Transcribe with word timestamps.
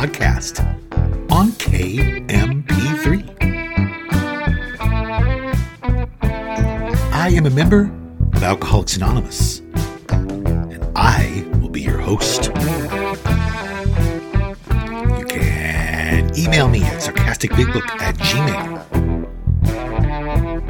podcast 0.00 0.64
on 1.30 1.48
KMP3. 1.60 3.20
I 7.12 7.28
am 7.28 7.44
a 7.44 7.50
member 7.50 7.92
of 8.32 8.42
Alcoholics 8.42 8.96
Anonymous, 8.96 9.58
and 10.08 10.82
I 10.96 11.46
will 11.60 11.68
be 11.68 11.82
your 11.82 11.98
host. 11.98 12.46
You 15.18 15.26
can 15.26 16.34
email 16.34 16.68
me 16.68 16.82
at 16.82 17.02
sarcasticbigbook 17.02 17.86
at 18.00 18.16
gmail. 18.16 18.86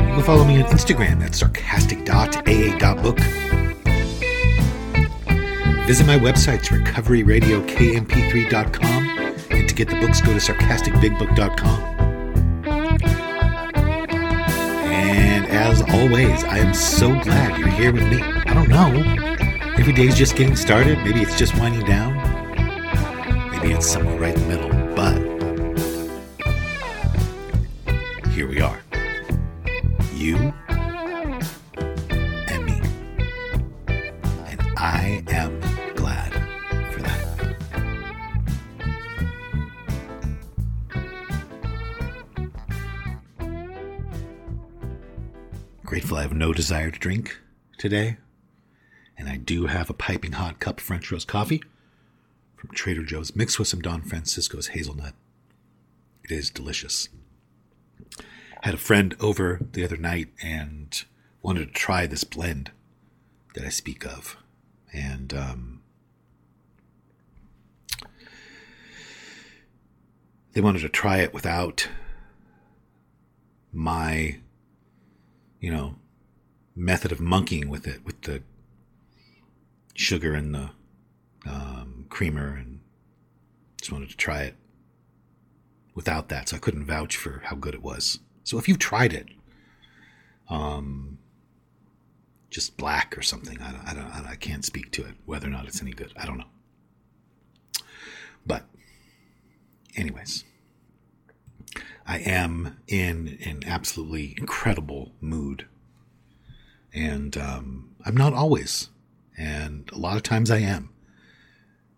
You 0.08 0.14
can 0.14 0.22
follow 0.24 0.44
me 0.44 0.60
on 0.60 0.68
Instagram 0.70 1.22
at 1.22 1.36
sarcastic.aa.book. 1.36 3.20
Visit 5.90 6.06
my 6.06 6.18
websites, 6.18 6.68
recoveryradiokmp3.com, 6.68 8.84
and 8.84 9.08
to 9.08 9.09
get 9.84 9.88
the 9.88 10.06
books, 10.06 10.20
go 10.20 10.32
to 10.34 10.38
sarcasticbigbook.com. 10.38 11.80
And 14.84 15.46
as 15.46 15.80
always, 15.80 16.44
I 16.44 16.58
am 16.58 16.74
so 16.74 17.18
glad 17.20 17.58
you're 17.58 17.68
here 17.68 17.90
with 17.90 18.06
me. 18.08 18.20
I 18.20 18.52
don't 18.52 18.68
know. 18.68 18.92
Every 19.78 19.94
day's 19.94 20.14
just 20.18 20.36
getting 20.36 20.54
started. 20.54 20.98
Maybe 20.98 21.22
it's 21.22 21.38
just 21.38 21.56
winding 21.56 21.86
down. 21.86 22.14
Maybe 23.52 23.72
it's 23.72 23.90
somewhere 23.90 24.18
right 24.18 24.36
in 24.36 24.42
the 24.42 24.48
middle. 24.48 24.69
Grateful 45.90 46.18
I 46.18 46.22
have 46.22 46.32
no 46.32 46.52
desire 46.52 46.92
to 46.92 46.98
drink 47.00 47.36
today. 47.76 48.18
And 49.18 49.28
I 49.28 49.36
do 49.38 49.66
have 49.66 49.90
a 49.90 49.92
piping 49.92 50.30
hot 50.30 50.60
cup 50.60 50.78
of 50.78 50.84
French 50.84 51.10
roast 51.10 51.26
coffee 51.26 51.64
from 52.54 52.70
Trader 52.70 53.02
Joe's 53.02 53.34
mixed 53.34 53.58
with 53.58 53.66
some 53.66 53.80
Don 53.80 54.02
Francisco's 54.02 54.68
hazelnut. 54.68 55.14
It 56.22 56.30
is 56.30 56.48
delicious. 56.48 57.08
Had 58.62 58.74
a 58.74 58.76
friend 58.76 59.16
over 59.18 59.66
the 59.72 59.82
other 59.82 59.96
night 59.96 60.28
and 60.40 61.02
wanted 61.42 61.66
to 61.66 61.72
try 61.72 62.06
this 62.06 62.22
blend 62.22 62.70
that 63.56 63.64
I 63.64 63.68
speak 63.68 64.06
of. 64.06 64.36
And 64.92 65.34
um, 65.34 65.82
they 70.52 70.60
wanted 70.60 70.82
to 70.82 70.88
try 70.88 71.18
it 71.18 71.34
without 71.34 71.88
my, 73.72 74.38
you 75.60 75.70
know, 75.70 75.96
method 76.74 77.12
of 77.12 77.20
monkeying 77.20 77.68
with 77.68 77.86
it, 77.86 78.04
with 78.04 78.22
the 78.22 78.42
sugar 79.94 80.34
and 80.34 80.54
the 80.54 80.70
um, 81.46 82.06
creamer, 82.08 82.54
and 82.54 82.80
just 83.80 83.92
wanted 83.92 84.10
to 84.10 84.16
try 84.16 84.42
it 84.42 84.54
without 85.94 86.28
that. 86.28 86.48
So 86.48 86.56
I 86.56 86.58
couldn't 86.58 86.86
vouch 86.86 87.16
for 87.16 87.42
how 87.44 87.56
good 87.56 87.74
it 87.74 87.82
was. 87.82 88.20
So 88.44 88.58
if 88.58 88.68
you've 88.68 88.78
tried 88.78 89.12
it, 89.12 89.28
um, 90.48 91.18
just 92.50 92.76
black 92.76 93.16
or 93.16 93.22
something, 93.22 93.60
I 93.60 93.70
don't, 93.72 93.86
I 93.86 93.94
don't, 93.94 94.26
I 94.26 94.34
can't 94.34 94.64
speak 94.64 94.90
to 94.92 95.04
it 95.04 95.14
whether 95.24 95.46
or 95.46 95.50
not 95.50 95.66
it's 95.66 95.82
any 95.82 95.92
good. 95.92 96.12
I 96.16 96.26
don't 96.26 96.38
know. 96.38 96.44
But, 98.46 98.64
anyways, 99.96 100.44
I 102.10 102.16
am 102.18 102.76
in 102.88 103.38
an 103.44 103.62
absolutely 103.64 104.34
incredible 104.36 105.12
mood, 105.20 105.68
and 106.92 107.36
um, 107.36 107.94
I'm 108.04 108.16
not 108.16 108.34
always, 108.34 108.88
and 109.38 109.88
a 109.92 109.96
lot 109.96 110.16
of 110.16 110.24
times 110.24 110.50
I 110.50 110.58
am, 110.58 110.90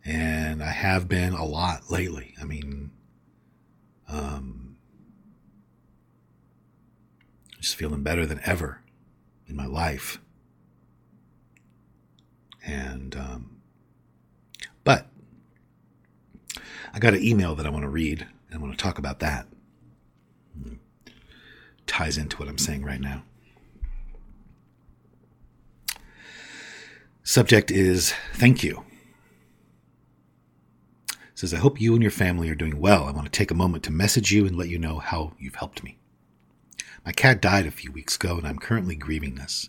and 0.04 0.62
I 0.62 0.70
have 0.70 1.08
been 1.08 1.32
a 1.32 1.46
lot 1.46 1.90
lately. 1.90 2.34
I 2.38 2.44
mean, 2.44 2.90
um, 4.06 4.76
I'm 7.54 7.62
just 7.62 7.76
feeling 7.76 8.02
better 8.02 8.26
than 8.26 8.42
ever 8.44 8.82
in 9.48 9.56
my 9.56 9.64
life. 9.66 10.20
And, 12.66 13.16
um, 13.16 13.62
but 14.84 15.06
I 16.92 16.98
got 16.98 17.14
an 17.14 17.24
email 17.24 17.54
that 17.54 17.64
I 17.64 17.70
want 17.70 17.84
to 17.84 17.88
read 17.88 18.26
and 18.50 18.58
I 18.58 18.62
want 18.62 18.76
to 18.76 18.82
talk 18.82 18.98
about 18.98 19.20
that. 19.20 19.46
Ties 21.86 22.16
into 22.16 22.36
what 22.38 22.48
I'm 22.48 22.58
saying 22.58 22.84
right 22.84 23.00
now. 23.00 23.24
Subject 27.22 27.70
is 27.70 28.14
thank 28.34 28.62
you. 28.62 28.84
It 31.10 31.16
says, 31.34 31.54
I 31.54 31.58
hope 31.58 31.80
you 31.80 31.94
and 31.94 32.02
your 32.02 32.10
family 32.10 32.50
are 32.50 32.54
doing 32.54 32.80
well. 32.80 33.04
I 33.04 33.12
want 33.12 33.26
to 33.26 33.30
take 33.30 33.50
a 33.50 33.54
moment 33.54 33.84
to 33.84 33.92
message 33.92 34.32
you 34.32 34.46
and 34.46 34.56
let 34.56 34.68
you 34.68 34.78
know 34.78 34.98
how 34.98 35.32
you've 35.38 35.54
helped 35.54 35.82
me. 35.84 35.98
My 37.04 37.12
cat 37.12 37.40
died 37.40 37.66
a 37.66 37.70
few 37.70 37.90
weeks 37.90 38.16
ago, 38.16 38.36
and 38.38 38.46
I'm 38.46 38.58
currently 38.58 38.94
grieving 38.94 39.34
this. 39.36 39.68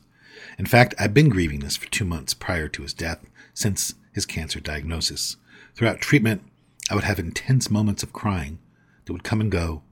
In 0.57 0.66
fact, 0.66 0.94
I've 1.00 1.13
been 1.13 1.30
grieving 1.30 1.59
this 1.59 1.78
for 1.78 1.90
two 1.90 2.06
months 2.06 2.34
prior 2.34 2.68
to 2.68 2.81
his 2.81 2.94
death 2.94 3.19
since 3.53 3.95
his 4.13 4.25
cancer 4.25 4.59
diagnosis. 4.59 5.38
Throughout 5.75 6.00
treatment, 6.00 6.44
I 6.90 6.95
would 6.95 7.03
have 7.03 7.19
intense 7.19 7.72
moments 7.72 8.03
of 8.03 8.13
crying 8.13 8.59
that 9.06 9.13
would 9.13 9.24
come 9.24 9.41
and 9.41 9.51
go 9.51 9.84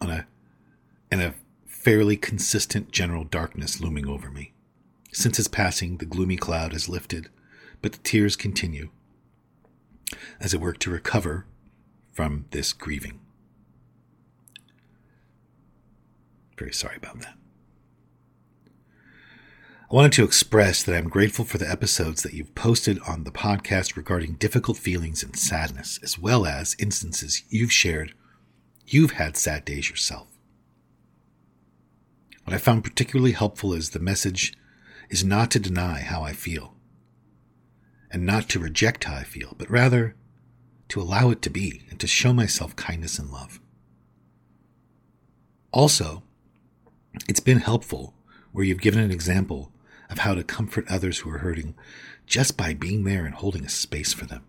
on 0.00 0.10
a 0.10 0.26
and 1.10 1.22
a 1.22 1.34
fairly 1.66 2.16
consistent 2.16 2.92
general 2.92 3.24
darkness 3.24 3.80
looming 3.80 4.06
over 4.06 4.30
me. 4.30 4.52
Since 5.12 5.38
his 5.38 5.48
passing, 5.48 5.96
the 5.96 6.06
gloomy 6.06 6.36
cloud 6.36 6.72
has 6.72 6.88
lifted, 6.88 7.28
but 7.82 7.92
the 7.92 7.98
tears 7.98 8.36
continue 8.36 8.90
as 10.40 10.54
I 10.54 10.58
work 10.58 10.78
to 10.78 10.90
recover 10.90 11.46
from 12.12 12.46
this 12.50 12.72
grieving. 12.72 13.20
Very 16.58 16.72
sorry 16.72 16.96
about 16.96 17.20
that. 17.20 17.34
I 19.90 19.94
wanted 19.94 20.12
to 20.12 20.24
express 20.24 20.84
that 20.84 20.94
I'm 20.94 21.08
grateful 21.08 21.44
for 21.44 21.58
the 21.58 21.68
episodes 21.68 22.22
that 22.22 22.34
you've 22.34 22.54
posted 22.54 23.00
on 23.08 23.24
the 23.24 23.32
podcast 23.32 23.96
regarding 23.96 24.34
difficult 24.34 24.76
feelings 24.76 25.24
and 25.24 25.36
sadness, 25.36 25.98
as 26.02 26.16
well 26.16 26.46
as 26.46 26.76
instances 26.78 27.42
you've 27.48 27.72
shared 27.72 28.14
you've 28.86 29.12
had 29.12 29.36
sad 29.36 29.64
days 29.64 29.88
yourself. 29.88 30.26
What 32.50 32.56
I 32.56 32.58
found 32.58 32.82
particularly 32.82 33.30
helpful 33.30 33.72
is 33.72 33.90
the 33.90 34.00
message 34.00 34.54
is 35.08 35.22
not 35.22 35.52
to 35.52 35.60
deny 35.60 36.00
how 36.00 36.24
I 36.24 36.32
feel, 36.32 36.74
and 38.10 38.26
not 38.26 38.48
to 38.48 38.58
reject 38.58 39.04
how 39.04 39.14
I 39.14 39.22
feel, 39.22 39.54
but 39.56 39.70
rather 39.70 40.16
to 40.88 41.00
allow 41.00 41.30
it 41.30 41.42
to 41.42 41.48
be 41.48 41.82
and 41.90 42.00
to 42.00 42.08
show 42.08 42.32
myself 42.32 42.74
kindness 42.74 43.20
and 43.20 43.30
love. 43.30 43.60
Also, 45.70 46.24
it's 47.28 47.38
been 47.38 47.58
helpful 47.58 48.14
where 48.50 48.64
you've 48.64 48.80
given 48.80 49.00
an 49.00 49.12
example 49.12 49.70
of 50.10 50.18
how 50.18 50.34
to 50.34 50.42
comfort 50.42 50.90
others 50.90 51.18
who 51.18 51.30
are 51.30 51.38
hurting 51.38 51.76
just 52.26 52.56
by 52.56 52.74
being 52.74 53.04
there 53.04 53.24
and 53.24 53.36
holding 53.36 53.64
a 53.64 53.68
space 53.68 54.12
for 54.12 54.26
them. 54.26 54.44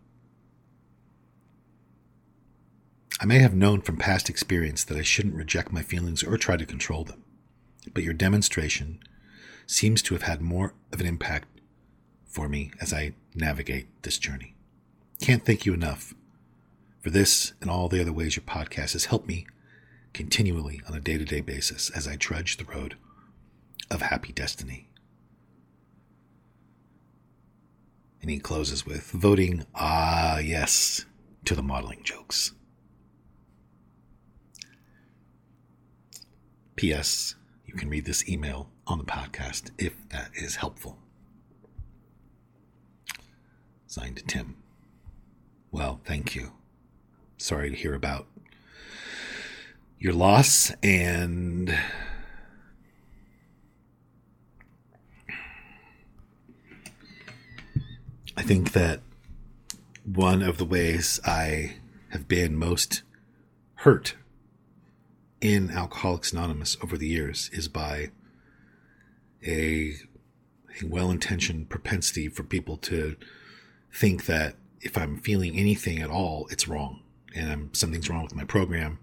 I 3.20 3.25
may 3.25 3.38
have 3.38 3.54
known 3.54 3.81
from 3.81 3.98
past 3.98 4.28
experience 4.28 4.84
that 4.86 4.98
I 4.98 5.04
shouldn't 5.04 5.36
reject 5.36 5.72
my 5.72 5.84
feelings 5.84 6.24
or 6.24 6.36
try 6.36 6.58
to 6.58 6.66
control 6.66 7.04
them, 7.04 7.24
but 7.94 8.04
your 8.04 8.13
demonstration 8.13 9.00
seems 9.66 10.01
to 10.04 10.13
have 10.13 10.24
had 10.24 10.42
more 10.42 10.74
of 10.92 11.00
an 11.00 11.07
impact 11.07 11.48
for 12.25 12.48
me 12.48 12.72
as 12.80 12.94
I 12.94 13.13
navigate 13.36 13.88
this 14.04 14.18
journey. 14.18 14.56
Can't 15.22 15.45
thank 15.45 15.66
you 15.66 15.74
enough 15.74 16.13
for 17.00 17.10
this 17.10 17.54
and 17.62 17.69
all 17.69 17.89
the 17.89 18.01
other 18.01 18.13
ways 18.13 18.36
your 18.36 18.44
podcast 18.44 18.94
has 18.94 19.06
helped 19.06 19.28
me 19.28 19.48
continually 20.13 20.81
on 20.88 20.95
a 20.95 21.00
day 21.00 21.18
to 21.18 21.25
day 21.25 21.42
basis 21.42 21.89
as 21.92 22.07
I 22.07 22.16
trudge 22.16 22.57
the 22.57 22.66
road 22.66 22.95
of 23.89 24.01
happy 24.01 24.31
destiny. 24.31 24.89
And 28.22 28.30
he 28.30 28.39
closes 28.39 28.86
with 28.86 29.10
voting, 29.12 29.66
ah, 29.74 30.38
yes, 30.38 31.06
to 31.45 31.56
the 31.56 31.63
modeling 31.63 32.04
jokes. 32.04 32.54
P.S. 36.75 37.36
You 37.72 37.78
can 37.78 37.90
read 37.90 38.04
this 38.04 38.28
email 38.28 38.70
on 38.86 38.98
the 38.98 39.06
podcast 39.06 39.72
if 39.78 39.94
that 40.10 40.32
is 40.36 40.58
helpful. 40.58 40.98
Signed 43.88 44.22
Tim. 44.28 44.58
Well, 45.72 46.02
thank 46.04 46.36
you. 46.36 46.52
Sorry 47.38 47.70
to 47.70 47.76
hear 47.76 47.94
about 47.94 48.28
your 50.00 50.12
loss 50.12 50.74
and 50.84 51.74
I 58.36 58.42
think 58.42 58.74
that 58.74 59.00
one 60.04 60.42
of 60.42 60.58
the 60.58 60.66
ways 60.66 61.22
I 61.24 61.76
have 62.10 62.28
been 62.28 62.58
most 62.58 63.04
hurt 63.76 64.16
in 65.42 65.72
Alcoholics 65.72 66.32
Anonymous 66.32 66.78
over 66.84 66.98
the 66.98 67.08
years 67.08 67.50
is 67.52 67.68
by 67.68 68.12
a, 69.46 69.96
a 70.82 70.86
well 70.86 71.10
intentioned 71.12 71.70
propensity 71.70 72.30
for 72.30 72.44
people 72.44 72.78
to 72.78 73.16
think 73.94 74.26
that 74.28 74.56
if 74.80 74.98
I'm 74.98 75.18
feeling 75.18 75.58
anything 75.58 76.00
at 76.00 76.10
all, 76.10 76.48
it's 76.50 76.68
wrong. 76.68 77.02
And 77.36 77.52
I'm, 77.52 77.74
something's 77.74 78.10
wrong 78.10 78.24
with 78.24 78.36
my 78.36 78.44
program, 78.44 79.00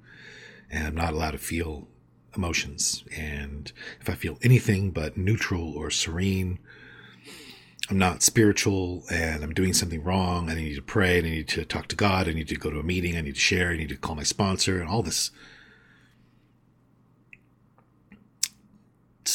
and 0.70 0.86
I'm 0.86 0.94
not 0.94 1.12
allowed 1.12 1.32
to 1.32 1.38
feel 1.38 1.88
emotions. 2.36 3.04
And 3.16 3.72
if 4.00 4.08
I 4.08 4.14
feel 4.14 4.38
anything 4.42 4.90
but 4.90 5.16
neutral 5.16 5.72
or 5.74 5.90
serene, 5.90 6.58
I'm 7.90 7.98
not 7.98 8.22
spiritual 8.22 9.04
and 9.10 9.42
I'm 9.42 9.54
doing 9.54 9.72
something 9.72 10.04
wrong. 10.04 10.50
I 10.50 10.54
need 10.54 10.74
to 10.74 10.82
pray. 10.82 11.18
I 11.18 11.22
need 11.22 11.48
to 11.48 11.64
talk 11.64 11.88
to 11.88 11.96
God. 11.96 12.28
I 12.28 12.32
need 12.32 12.48
to 12.48 12.56
go 12.56 12.70
to 12.70 12.80
a 12.80 12.82
meeting. 12.82 13.16
I 13.16 13.22
need 13.22 13.34
to 13.34 13.40
share. 13.40 13.70
I 13.70 13.76
need 13.78 13.88
to 13.88 13.96
call 13.96 14.14
my 14.14 14.24
sponsor 14.24 14.78
and 14.80 14.90
all 14.90 15.02
this 15.02 15.30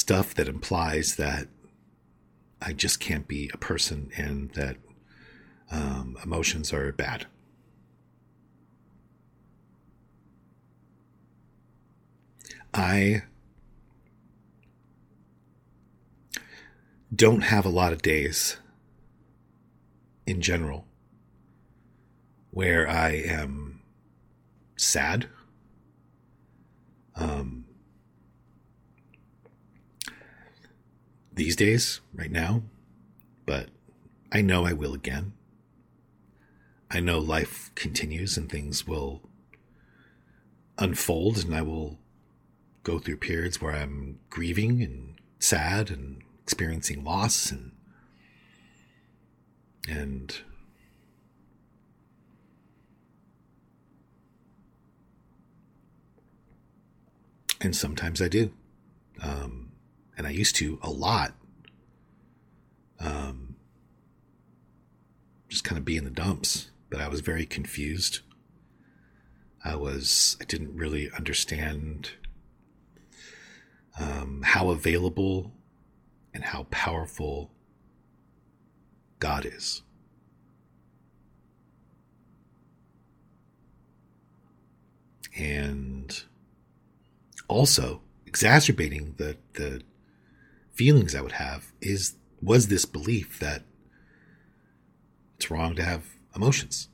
stuff 0.04 0.36
that 0.36 0.50
implies 0.50 1.16
that 1.16 1.48
I 2.62 2.74
just 2.74 3.00
can't 3.00 3.26
be 3.26 3.50
a 3.54 3.58
person 3.58 4.12
and 4.18 4.52
that 4.52 4.76
um, 5.72 6.18
emotions 6.22 6.74
are 6.74 6.92
bad. 6.92 7.26
I 12.74 13.24
don't 17.16 17.44
have 17.44 17.66
a 17.66 17.70
lot 17.70 17.94
of 17.94 18.02
days 18.02 18.58
in 20.28 20.42
general 20.42 20.86
where 22.52 22.90
I 22.90 23.12
am 23.12 23.80
sad. 24.76 25.30
Um, 27.16 27.62
these 31.34 31.56
days, 31.56 32.02
right 32.14 32.32
now, 32.32 32.64
but 33.46 33.70
I 34.32 34.42
know 34.42 34.66
I 34.66 34.74
will 34.74 34.94
again. 34.94 35.34
I 36.92 37.00
know 37.00 37.20
life 37.20 37.72
continues 37.76 38.38
and 38.38 38.50
things 38.52 38.88
will 38.88 39.22
unfold, 40.78 41.44
and 41.44 41.56
I 41.56 41.62
will 41.62 42.00
go 42.84 43.00
through 43.00 43.18
periods 43.18 43.62
where 43.62 43.74
I'm 43.74 44.20
grieving 44.30 44.82
and 44.82 45.16
sad 45.40 45.90
and 45.90 46.22
experiencing 46.44 47.04
loss 47.04 47.52
and 47.52 47.72
and 49.90 50.38
and 57.62 57.76
sometimes 57.76 58.22
I 58.22 58.28
do, 58.28 58.52
um, 59.22 59.62
and 60.18 60.27
I 60.27 60.31
used 60.31 60.56
to 60.57 60.80
a 60.81 60.89
lot. 60.89 61.33
Um, 63.00 63.56
just 65.50 65.63
kind 65.63 65.77
of 65.77 65.86
be 65.86 65.98
in 65.98 66.04
the 66.04 66.10
dumps, 66.10 66.71
but 66.89 67.01
I 67.01 67.07
was 67.07 67.21
very 67.21 67.45
confused. 67.45 68.19
I 69.63 69.75
was 69.75 70.38
I 70.42 70.45
didn't 70.45 70.75
really 70.75 71.10
understand 71.12 72.12
um, 74.00 74.42
how 74.44 74.69
available 74.69 75.51
and 76.33 76.44
how 76.44 76.68
powerful 76.71 77.51
God 79.19 79.45
is. 79.45 79.83
And 85.38 86.24
also 87.48 88.01
exacerbating 88.25 89.15
the 89.18 89.38
the 89.54 89.81
feelings 90.74 91.16
I 91.16 91.22
would 91.22 91.34
have 91.34 91.72
is 91.81 92.16
was 92.42 92.68
this 92.68 92.86
belief 92.86 93.40
that 93.40 93.64
it's 95.38 95.50
wrong 95.50 95.75
to 95.75 95.84
have 95.84 96.06
emotions. 96.36 96.90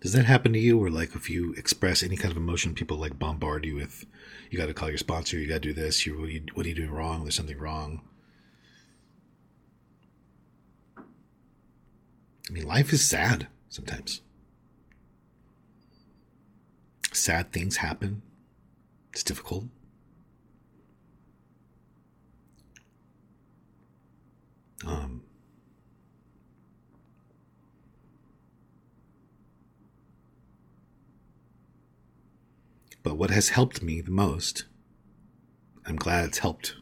Does 0.00 0.12
that 0.12 0.26
happen 0.26 0.52
to 0.52 0.58
you, 0.60 0.78
or 0.78 0.90
like 0.90 1.16
if 1.16 1.28
you 1.28 1.52
express 1.54 2.04
any 2.04 2.16
kind 2.16 2.30
of 2.30 2.36
emotion, 2.36 2.72
people 2.74 2.96
like 2.96 3.18
bombard 3.18 3.64
you 3.64 3.74
with, 3.74 4.06
"You 4.48 4.56
got 4.56 4.66
to 4.66 4.74
call 4.74 4.88
your 4.88 4.98
sponsor. 4.98 5.38
You 5.38 5.48
got 5.48 5.54
to 5.54 5.60
do 5.60 5.72
this. 5.72 6.06
You, 6.06 6.18
what, 6.18 6.28
are 6.28 6.32
you, 6.32 6.42
what 6.54 6.66
are 6.66 6.68
you 6.68 6.74
doing 6.76 6.92
wrong? 6.92 7.24
There's 7.24 7.34
something 7.34 7.58
wrong." 7.58 8.02
I 12.48 12.52
mean, 12.52 12.66
life 12.66 12.92
is 12.92 13.04
sad 13.04 13.48
sometimes. 13.68 14.22
Sad 17.12 17.52
things 17.52 17.78
happen. 17.78 18.22
It's 19.12 19.22
difficult. 19.22 19.64
Um, 24.86 25.22
But 33.02 33.16
what 33.16 33.30
has 33.30 33.48
helped 33.48 33.82
me 33.82 34.02
the 34.02 34.10
most, 34.10 34.66
I'm 35.86 35.96
glad 35.96 36.26
it's 36.26 36.38
helped 36.38 36.74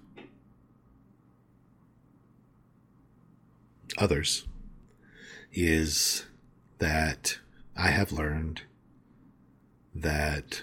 others, 3.97 4.45
is 5.57 6.27
that 6.79 7.39
I 7.75 7.89
have 7.89 8.13
learned 8.13 8.63
that 9.95 10.63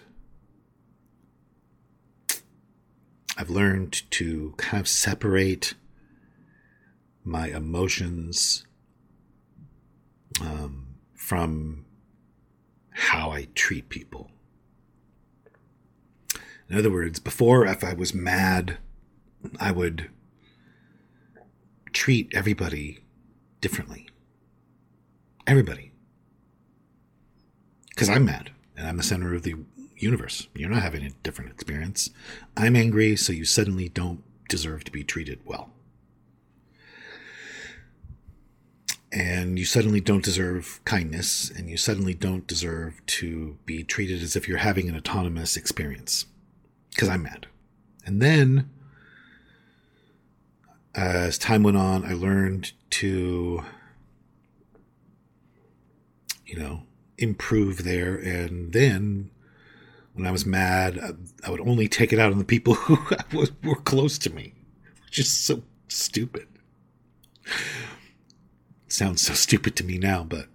I've 3.35 3.49
learned 3.49 4.03
to 4.11 4.53
kind 4.57 4.79
of 4.79 4.87
separate 4.87 5.73
my 7.23 7.47
emotions 7.47 8.65
um, 10.39 10.85
from 11.15 11.85
how 12.91 13.31
I 13.31 13.47
treat 13.55 13.89
people. 13.89 14.29
In 16.69 16.77
other 16.77 16.91
words, 16.91 17.19
before, 17.19 17.65
if 17.65 17.83
I 17.83 17.93
was 17.93 18.13
mad, 18.13 18.77
I 19.59 19.71
would 19.71 20.11
treat 21.91 22.31
everybody 22.35 22.99
differently. 23.59 24.09
Everybody. 25.45 25.91
Because 27.89 28.09
I'm 28.09 28.25
mad 28.25 28.51
and 28.75 28.87
I'm 28.87 28.97
the 28.97 29.03
center 29.03 29.33
of 29.33 29.43
the 29.43 29.55
universe. 29.97 30.47
You're 30.55 30.69
not 30.69 30.81
having 30.81 31.03
a 31.03 31.11
different 31.23 31.51
experience. 31.51 32.09
I'm 32.57 32.75
angry, 32.75 33.15
so 33.15 33.33
you 33.33 33.45
suddenly 33.45 33.89
don't 33.89 34.23
deserve 34.49 34.83
to 34.85 34.91
be 34.91 35.03
treated 35.03 35.39
well. 35.45 35.69
And 39.11 39.59
you 39.59 39.65
suddenly 39.65 40.01
don't 40.01 40.23
deserve 40.23 40.81
kindness, 40.85 41.51
and 41.51 41.69
you 41.69 41.77
suddenly 41.77 42.15
don't 42.15 42.47
deserve 42.47 43.05
to 43.05 43.57
be 43.65 43.83
treated 43.83 44.23
as 44.23 44.35
if 44.35 44.47
you're 44.47 44.57
having 44.57 44.89
an 44.89 44.97
autonomous 44.97 45.55
experience 45.55 46.25
because 46.89 47.09
I'm 47.09 47.23
mad. 47.23 47.45
And 48.05 48.21
then, 48.21 48.71
as 50.95 51.37
time 51.37 51.61
went 51.61 51.77
on, 51.77 52.03
I 52.05 52.13
learned 52.13 52.73
to, 52.91 53.63
you 56.53 56.59
know, 56.59 56.83
improve 57.17 57.83
there. 57.83 58.15
And 58.15 58.73
then, 58.73 59.31
when 60.13 60.27
I 60.27 60.31
was 60.31 60.45
mad, 60.45 60.99
I 61.43 61.49
would 61.49 61.61
only 61.61 61.87
take 61.87 62.13
it 62.13 62.19
out 62.19 62.31
on 62.31 62.37
the 62.37 62.45
people 62.45 62.73
who 62.75 63.47
were 63.63 63.75
close 63.75 64.19
to 64.19 64.29
me, 64.29 64.53
which 65.05 65.17
is 65.17 65.31
so 65.31 65.63
stupid. 65.87 66.47
Sounds 68.87 69.23
so 69.23 69.33
stupid 69.33 69.75
to 69.77 69.83
me 69.83 69.97
now, 69.97 70.23
but. 70.23 70.45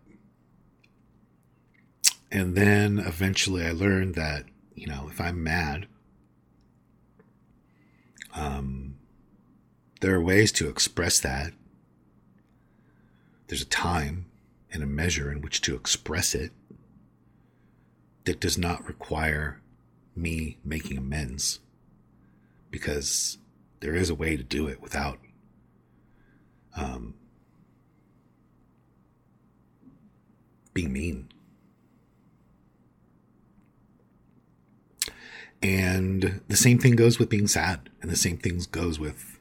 And 2.31 2.55
then 2.55 3.01
eventually 3.01 3.67
I 3.67 3.73
learned 3.73 4.15
that, 4.15 4.45
you 4.77 4.87
know, 4.87 5.09
if 5.11 5.21
I'm 5.21 5.43
mad, 5.43 5.89
um, 8.37 8.99
there 10.01 10.15
are 10.15 10.23
ways 10.23 10.53
to 10.53 10.69
express 10.69 11.19
that. 11.21 11.55
There's 13.49 13.63
a 13.63 13.67
time 13.67 14.27
and 14.73 14.83
a 14.83 14.87
measure 14.87 15.31
in 15.33 15.41
which 15.41 15.61
to 15.63 15.75
express 15.75 16.35
it 16.35 16.53
that 18.25 18.41
does 18.41 18.59
not 18.59 18.87
require 18.87 19.63
me 20.15 20.59
making 20.65 20.99
amends 20.99 21.61
because 22.71 23.39
there 23.81 23.95
is 23.95 24.11
a 24.11 24.15
way 24.15 24.37
to 24.37 24.43
do 24.43 24.67
it 24.67 24.83
without 24.83 25.19
um, 26.77 27.15
being 30.75 30.93
mean. 30.93 31.29
And 35.63 36.43
the 36.47 36.57
same 36.57 36.79
thing 36.79 36.95
goes 36.95 37.19
with 37.19 37.29
being 37.29 37.49
sad, 37.49 37.89
and 38.01 38.11
the 38.11 38.17
same 38.17 38.37
thing 38.37 38.61
goes 38.71 39.01
with, 39.01 39.41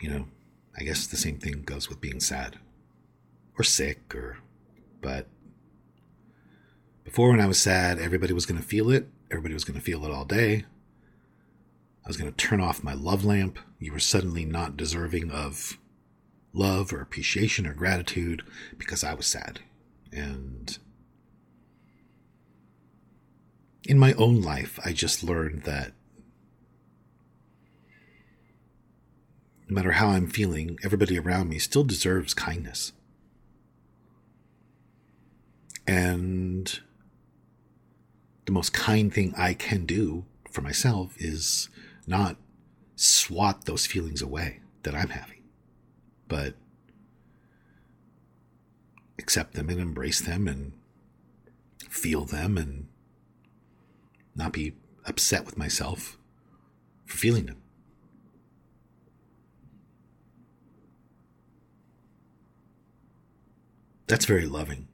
you 0.00 0.10
know, 0.10 0.26
I 0.76 0.82
guess 0.82 1.06
the 1.06 1.16
same 1.16 1.38
thing 1.38 1.62
goes 1.62 1.88
with 1.88 2.00
being 2.00 2.18
sad 2.18 2.58
or 3.58 3.64
sick 3.64 4.14
or, 4.14 4.38
but 5.00 5.28
before 7.04 7.30
when 7.30 7.40
I 7.40 7.46
was 7.46 7.58
sad, 7.58 7.98
everybody 7.98 8.32
was 8.32 8.46
going 8.46 8.60
to 8.60 8.66
feel 8.66 8.90
it. 8.90 9.08
Everybody 9.30 9.54
was 9.54 9.64
going 9.64 9.78
to 9.78 9.84
feel 9.84 10.04
it 10.04 10.10
all 10.10 10.24
day. 10.24 10.64
I 12.04 12.08
was 12.08 12.16
going 12.16 12.30
to 12.30 12.36
turn 12.36 12.60
off 12.60 12.84
my 12.84 12.94
love 12.94 13.24
lamp. 13.24 13.58
You 13.78 13.92
were 13.92 13.98
suddenly 13.98 14.44
not 14.44 14.76
deserving 14.76 15.30
of 15.30 15.78
love 16.52 16.92
or 16.92 17.00
appreciation 17.00 17.66
or 17.66 17.74
gratitude 17.74 18.42
because 18.78 19.04
I 19.04 19.14
was 19.14 19.26
sad. 19.26 19.60
And 20.12 20.78
in 23.84 23.98
my 23.98 24.12
own 24.14 24.40
life, 24.42 24.78
I 24.84 24.92
just 24.92 25.22
learned 25.22 25.62
that 25.62 25.92
no 29.68 29.74
matter 29.74 29.92
how 29.92 30.08
I'm 30.08 30.28
feeling, 30.28 30.78
everybody 30.84 31.18
around 31.18 31.48
me 31.48 31.58
still 31.58 31.84
deserves 31.84 32.34
kindness. 32.34 32.92
And 35.86 36.80
the 38.44 38.52
most 38.52 38.72
kind 38.72 39.12
thing 39.12 39.34
I 39.36 39.54
can 39.54 39.86
do 39.86 40.24
for 40.50 40.62
myself 40.62 41.14
is 41.18 41.68
not 42.06 42.36
swat 42.96 43.64
those 43.66 43.86
feelings 43.86 44.22
away 44.22 44.60
that 44.82 44.94
I'm 44.94 45.10
having, 45.10 45.42
but 46.28 46.54
accept 49.18 49.54
them 49.54 49.68
and 49.68 49.80
embrace 49.80 50.20
them 50.20 50.48
and 50.48 50.72
feel 51.88 52.24
them 52.24 52.56
and 52.56 52.88
not 54.34 54.52
be 54.52 54.74
upset 55.04 55.46
with 55.46 55.56
myself 55.56 56.18
for 57.04 57.16
feeling 57.16 57.46
them. 57.46 57.62
That's 64.06 64.24
very 64.24 64.46
loving. 64.46 64.88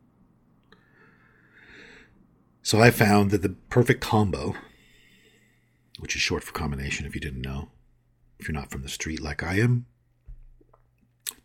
So 2.62 2.80
I 2.80 2.90
found 2.90 3.32
that 3.32 3.42
the 3.42 3.50
perfect 3.50 4.00
combo, 4.00 4.54
which 5.98 6.14
is 6.14 6.22
short 6.22 6.44
for 6.44 6.52
combination 6.52 7.06
if 7.06 7.14
you 7.14 7.20
didn't 7.20 7.42
know, 7.42 7.70
if 8.38 8.46
you're 8.46 8.54
not 8.54 8.70
from 8.70 8.82
the 8.82 8.88
street 8.88 9.20
like 9.20 9.42
I 9.42 9.58
am, 9.58 9.86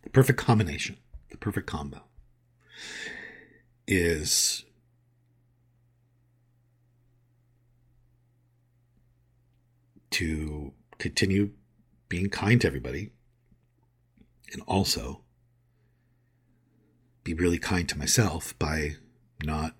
the 0.02 0.10
perfect 0.10 0.38
combination, 0.38 0.96
the 1.30 1.36
perfect 1.36 1.66
combo 1.66 2.04
is 3.86 4.64
to 10.10 10.72
continue 10.98 11.50
being 12.08 12.30
kind 12.30 12.60
to 12.60 12.66
everybody 12.66 13.10
and 14.52 14.62
also 14.66 15.22
be 17.24 17.34
really 17.34 17.58
kind 17.58 17.88
to 17.88 17.98
myself 17.98 18.56
by 18.58 18.96
not 19.44 19.74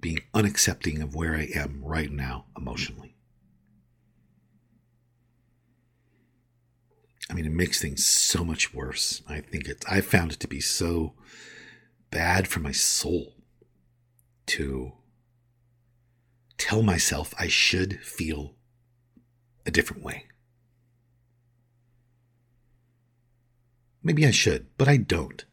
being 0.00 0.20
unaccepting 0.34 1.02
of 1.02 1.14
where 1.14 1.34
I 1.34 1.48
am 1.54 1.82
right 1.84 2.10
now 2.10 2.46
emotionally. 2.56 3.16
I 7.30 7.34
mean, 7.34 7.46
it 7.46 7.52
makes 7.52 7.80
things 7.80 8.04
so 8.04 8.44
much 8.44 8.74
worse. 8.74 9.22
I 9.28 9.40
think 9.40 9.68
it's, 9.68 9.86
I 9.86 10.00
found 10.00 10.32
it 10.32 10.40
to 10.40 10.48
be 10.48 10.60
so 10.60 11.14
bad 12.10 12.48
for 12.48 12.58
my 12.58 12.72
soul 12.72 13.34
to 14.46 14.92
tell 16.58 16.82
myself 16.82 17.32
I 17.38 17.46
should 17.46 18.00
feel 18.00 18.56
a 19.64 19.70
different 19.70 20.02
way. 20.02 20.26
Maybe 24.02 24.26
I 24.26 24.30
should, 24.30 24.66
but 24.76 24.88
I 24.88 24.96
don't. 24.96 25.44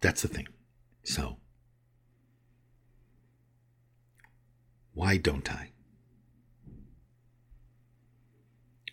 That's 0.00 0.22
the 0.22 0.28
thing. 0.28 0.48
So, 1.04 1.36
why 4.98 5.16
don't 5.16 5.48
I? 5.52 5.70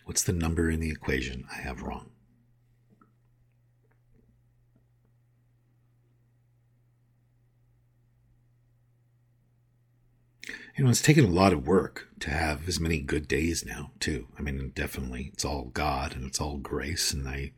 What's 0.04 0.22
the 0.22 0.34
number 0.34 0.70
in 0.70 0.80
the 0.80 0.92
equation 0.92 1.46
I 1.52 1.62
have 1.62 1.82
wrong? 1.82 2.12
you 10.78 10.84
know, 10.84 10.90
it's 10.92 11.02
taken 11.02 11.26
a 11.26 11.30
lot 11.30 11.54
of 11.54 11.66
work 11.66 12.10
to 12.20 12.30
have 12.30 12.68
as 12.68 12.80
many 12.80 13.00
good 13.00 13.28
days 13.28 13.66
now, 13.66 13.92
too. 14.00 14.28
I 14.38 14.42
mean, 14.42 14.74
definitely, 14.76 15.32
it's 15.34 15.46
all 15.46 15.72
God 15.74 16.16
and 16.16 16.26
it's 16.26 16.40
all 16.40 16.58
grace, 16.58 17.14
and 17.14 17.28
I 17.28 17.54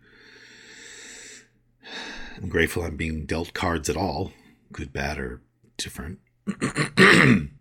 am 2.37 2.47
grateful 2.47 2.83
I'm 2.83 2.95
being 2.95 3.25
dealt 3.25 3.53
cards 3.53 3.89
at 3.89 3.97
all, 3.97 4.31
good, 4.71 4.93
bad, 4.93 5.17
or 5.17 5.41
different. 5.77 6.19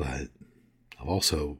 but 0.00 0.28
I've 0.98 1.08
also 1.08 1.58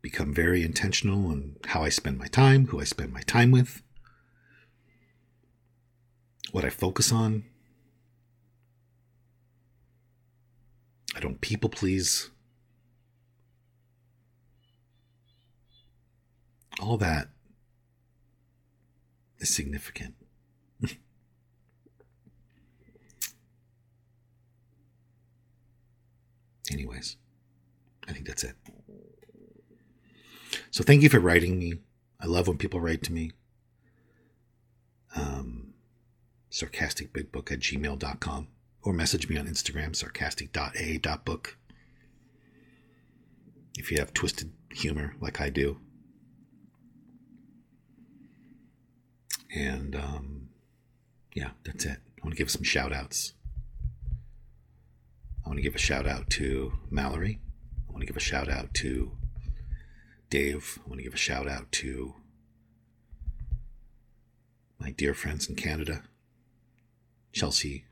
become 0.00 0.32
very 0.32 0.64
intentional 0.64 1.26
on 1.26 1.56
how 1.66 1.82
I 1.82 1.90
spend 1.90 2.16
my 2.16 2.26
time, 2.26 2.68
who 2.68 2.80
I 2.80 2.84
spend 2.84 3.12
my 3.12 3.20
time 3.20 3.50
with, 3.50 3.82
what 6.50 6.64
I 6.64 6.70
focus 6.70 7.12
on, 7.12 7.44
I 11.14 11.20
don't 11.20 11.42
people 11.42 11.68
please. 11.68 12.30
All 16.80 16.96
that 16.96 17.28
is 19.38 19.54
significant. 19.54 20.14
Anyways, 26.70 27.16
I 28.06 28.12
think 28.12 28.26
that's 28.26 28.44
it. 28.44 28.54
So 30.70 30.84
thank 30.84 31.02
you 31.02 31.08
for 31.08 31.20
writing 31.20 31.58
me. 31.58 31.74
I 32.20 32.26
love 32.26 32.48
when 32.48 32.58
people 32.58 32.80
write 32.80 33.02
to 33.04 33.12
me. 33.12 33.32
Um, 35.16 35.74
sarcasticbigbook 36.50 37.52
at 37.52 37.60
gmail.com 37.60 38.48
or 38.82 38.92
message 38.92 39.28
me 39.28 39.36
on 39.36 39.46
Instagram, 39.46 39.94
sarcastic.a.book. 39.94 41.56
If 43.76 43.90
you 43.90 43.98
have 43.98 44.12
twisted 44.12 44.52
humor 44.72 45.14
like 45.20 45.40
I 45.40 45.50
do. 45.50 45.78
And 49.54 49.94
um, 49.96 50.48
yeah, 51.34 51.50
that's 51.64 51.84
it. 51.84 51.98
I 51.98 52.24
want 52.24 52.34
to 52.34 52.38
give 52.38 52.50
some 52.50 52.62
shout 52.62 52.92
outs. 52.92 53.32
I 55.48 55.50
want 55.50 55.56
to 55.60 55.62
give 55.62 55.76
a 55.76 55.78
shout 55.78 56.06
out 56.06 56.28
to 56.32 56.74
Mallory. 56.90 57.40
I 57.88 57.92
want 57.92 58.02
to 58.02 58.06
give 58.06 58.18
a 58.18 58.20
shout 58.20 58.50
out 58.50 58.74
to 58.74 59.12
Dave. 60.28 60.78
I 60.84 60.88
want 60.90 60.98
to 60.98 61.04
give 61.04 61.14
a 61.14 61.16
shout 61.16 61.48
out 61.48 61.72
to 61.72 62.16
my 64.78 64.90
dear 64.90 65.14
friends 65.14 65.48
in 65.48 65.54
Canada, 65.54 66.02
Chelsea, 67.32 67.86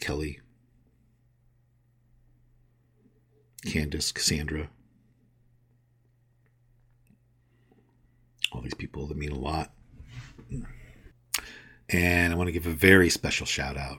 Kelly, 0.00 0.38
Candace, 3.66 4.12
Cassandra, 4.12 4.70
all 8.52 8.60
these 8.60 8.74
people 8.74 9.08
that 9.08 9.16
mean 9.16 9.32
a 9.32 9.36
lot. 9.36 9.72
And 11.88 12.32
I 12.32 12.36
want 12.36 12.46
to 12.46 12.52
give 12.52 12.68
a 12.68 12.70
very 12.70 13.10
special 13.10 13.46
shout 13.46 13.76
out 13.76 13.98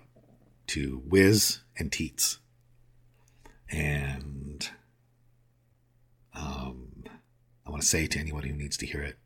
to 0.68 1.02
Wiz 1.06 1.60
and 1.78 1.92
Teats. 1.92 2.40
And 3.70 4.70
um, 6.36 7.04
I 7.66 7.70
want 7.70 7.82
to 7.82 7.88
say 7.88 8.08
to 8.08 8.20
anyone 8.20 8.44
who 8.44 8.54
needs 8.54 8.78
to 8.78 8.86
hear 8.86 9.02
it 9.02 9.18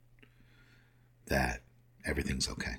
that 1.27 1.63
everything's 2.05 2.49
okay. 2.49 2.75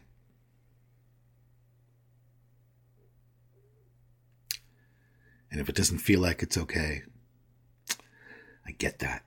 And 5.50 5.60
if 5.60 5.68
it 5.68 5.74
doesn't 5.74 5.98
feel 5.98 6.20
like 6.20 6.42
it's 6.42 6.58
okay, 6.58 7.02
I 8.66 8.72
get 8.72 8.98
that. 8.98 9.24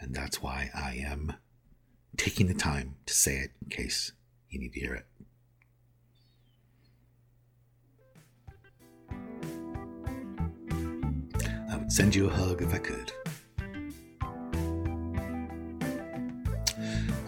And 0.00 0.14
that's 0.14 0.42
why 0.42 0.70
I 0.74 1.02
am 1.04 1.34
taking 2.16 2.48
the 2.48 2.54
time 2.54 2.96
to 3.06 3.14
say 3.14 3.36
it 3.36 3.50
in 3.62 3.68
case 3.68 4.12
you 4.50 4.58
need 4.58 4.72
to 4.74 4.80
hear 4.80 4.94
it. 4.94 5.06
Send 11.88 12.14
you 12.14 12.28
a 12.28 12.30
hug 12.30 12.62
if 12.62 12.72
I 12.72 12.78
could. 12.78 13.12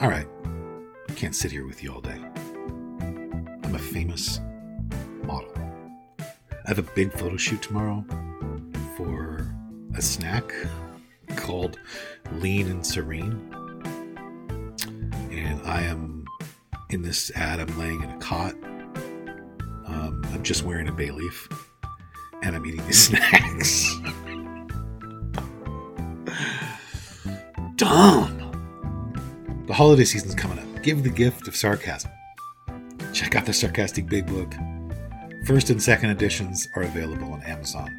All 0.01 0.09
right. 0.09 0.27
Can't 1.17 1.35
sit 1.35 1.51
here 1.51 1.67
with 1.67 1.83
you 1.83 1.93
all 1.93 2.01
day. 2.01 2.19
I'm 3.65 3.75
a 3.75 3.79
famous 3.79 4.41
model. 5.25 5.53
I 6.21 6.69
have 6.69 6.79
a 6.79 6.95
big 6.95 7.13
photo 7.13 7.37
shoot 7.37 7.61
tomorrow 7.61 8.05
for 8.97 9.55
a 9.95 10.03
snack 10.03 10.53
called 11.37 11.79
Lean 12.33 12.71
and 12.71 12.87
Serene. 12.87 13.53
And 15.31 15.61
I 15.67 15.83
am 15.83 16.25
in 16.91 17.03
this 17.03 17.31
ad, 17.35 17.61
I'm 17.61 17.79
laying 17.79 18.03
in 18.03 18.11
a 18.11 18.19
cot. 18.19 18.55
Um, 19.87 20.23
I'm 20.33 20.43
just 20.43 20.65
wearing 20.65 20.89
a 20.89 20.93
bay 20.93 21.11
leaf 21.11 21.49
and 22.43 22.57
I'm 22.57 22.65
eating 22.65 22.85
these 22.87 22.99
snacks. 23.09 23.95
Dumb. 27.91 29.65
The 29.67 29.75
holiday 29.75 30.05
season's 30.05 30.37
coming 30.37 30.61
up. 30.61 30.83
Give 30.85 31.03
the 31.03 31.11
gift 31.11 31.49
of 31.49 31.57
sarcasm. 31.57 32.13
Check 33.13 33.35
out 33.35 33.47
the 33.47 33.53
Sarcastic 33.53 34.09
Big 34.09 34.29
Book. 34.29 34.55
First 35.45 35.71
and 35.71 35.83
second 35.83 36.11
editions 36.11 36.69
are 36.77 36.83
available 36.83 37.33
on 37.33 37.43
Amazon, 37.43 37.91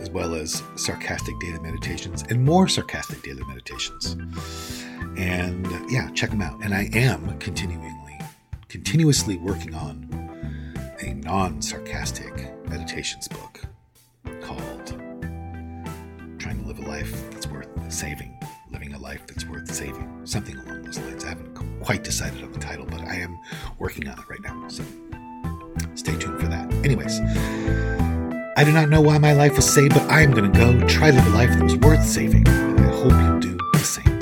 as 0.00 0.10
well 0.10 0.34
as 0.34 0.60
Sarcastic 0.74 1.38
Daily 1.38 1.60
Meditations 1.60 2.24
and 2.30 2.44
more 2.44 2.66
Sarcastic 2.66 3.22
Daily 3.22 3.44
Meditations. 3.44 4.16
And 5.16 5.68
yeah, 5.88 6.10
check 6.10 6.30
them 6.30 6.42
out. 6.42 6.64
And 6.64 6.74
I 6.74 6.90
am 6.92 7.38
continually, 7.38 8.18
continuously 8.68 9.36
working 9.36 9.72
on 9.76 10.08
a 11.00 11.14
non-sarcastic 11.14 12.34
meditations 12.68 13.28
book 13.28 13.60
called 14.40 14.88
"Trying 16.40 16.60
to 16.60 16.66
Live 16.66 16.80
a 16.80 16.88
Life 16.88 17.30
That's 17.30 17.46
Worth 17.46 17.68
Saving." 17.92 18.35
Life 19.06 19.24
that's 19.28 19.46
worth 19.46 19.72
saving. 19.72 20.08
Something 20.24 20.56
along 20.58 20.82
those 20.82 20.98
lines. 20.98 21.24
I 21.24 21.28
haven't 21.28 21.54
quite 21.80 22.02
decided 22.02 22.42
on 22.42 22.50
the 22.50 22.58
title, 22.58 22.86
but 22.86 23.02
I 23.02 23.14
am 23.14 23.38
working 23.78 24.08
on 24.08 24.18
it 24.18 24.28
right 24.28 24.42
now. 24.42 24.66
So 24.66 24.82
stay 25.94 26.16
tuned 26.18 26.40
for 26.40 26.48
that. 26.48 26.72
Anyways, 26.84 27.20
I 28.56 28.64
do 28.64 28.72
not 28.72 28.88
know 28.88 29.00
why 29.00 29.18
my 29.18 29.32
life 29.32 29.54
was 29.54 29.72
saved, 29.72 29.94
but 29.94 30.02
I 30.10 30.22
am 30.22 30.32
going 30.32 30.50
to 30.50 30.58
go 30.58 30.88
try 30.88 31.12
to 31.12 31.16
live 31.16 31.26
a 31.28 31.30
life 31.30 31.50
that 31.50 31.62
was 31.62 31.76
worth 31.76 32.04
saving. 32.04 32.48
And 32.48 32.80
I 32.80 32.90
hope 33.00 33.44
you 33.44 33.50
do 33.52 33.58
the 33.74 33.78
same. 33.78 34.15